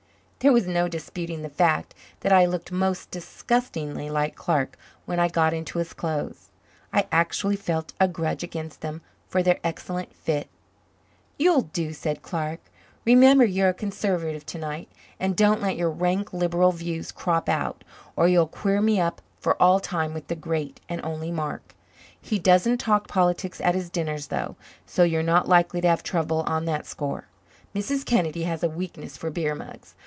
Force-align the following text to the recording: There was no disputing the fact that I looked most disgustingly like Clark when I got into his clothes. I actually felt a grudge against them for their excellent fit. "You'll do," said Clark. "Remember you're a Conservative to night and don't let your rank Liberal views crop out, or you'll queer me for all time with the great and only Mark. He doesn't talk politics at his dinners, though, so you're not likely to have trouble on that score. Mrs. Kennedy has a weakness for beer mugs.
There 0.43 0.51
was 0.51 0.65
no 0.65 0.87
disputing 0.87 1.43
the 1.43 1.51
fact 1.51 1.93
that 2.21 2.31
I 2.33 2.47
looked 2.47 2.71
most 2.71 3.11
disgustingly 3.11 4.09
like 4.09 4.33
Clark 4.33 4.75
when 5.05 5.19
I 5.19 5.27
got 5.27 5.53
into 5.53 5.77
his 5.77 5.93
clothes. 5.93 6.49
I 6.91 7.05
actually 7.11 7.55
felt 7.55 7.93
a 7.99 8.07
grudge 8.07 8.41
against 8.41 8.81
them 8.81 9.03
for 9.27 9.43
their 9.43 9.59
excellent 9.63 10.15
fit. 10.15 10.49
"You'll 11.37 11.61
do," 11.61 11.93
said 11.93 12.23
Clark. 12.23 12.59
"Remember 13.05 13.45
you're 13.45 13.69
a 13.69 13.73
Conservative 13.75 14.43
to 14.47 14.57
night 14.57 14.91
and 15.19 15.35
don't 15.37 15.61
let 15.61 15.77
your 15.77 15.91
rank 15.91 16.33
Liberal 16.33 16.71
views 16.71 17.11
crop 17.11 17.47
out, 17.47 17.83
or 18.15 18.27
you'll 18.27 18.47
queer 18.47 18.81
me 18.81 18.99
for 19.39 19.61
all 19.61 19.79
time 19.79 20.11
with 20.11 20.25
the 20.27 20.33
great 20.35 20.81
and 20.89 20.99
only 21.05 21.29
Mark. 21.29 21.75
He 22.19 22.39
doesn't 22.39 22.79
talk 22.79 23.07
politics 23.07 23.61
at 23.61 23.75
his 23.75 23.91
dinners, 23.91 24.25
though, 24.29 24.55
so 24.87 25.03
you're 25.03 25.21
not 25.21 25.47
likely 25.47 25.81
to 25.81 25.87
have 25.87 26.01
trouble 26.01 26.39
on 26.47 26.65
that 26.65 26.87
score. 26.87 27.27
Mrs. 27.75 28.03
Kennedy 28.03 28.41
has 28.45 28.63
a 28.63 28.69
weakness 28.69 29.15
for 29.17 29.29
beer 29.29 29.53
mugs. 29.53 29.93